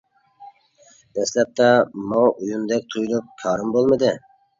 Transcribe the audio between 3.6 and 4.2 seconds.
بولمىدى.